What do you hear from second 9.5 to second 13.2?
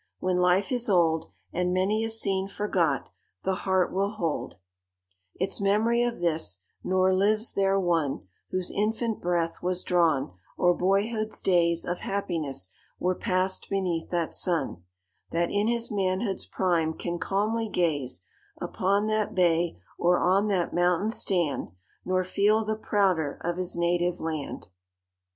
was drawn, or boyhood's days Of happiness were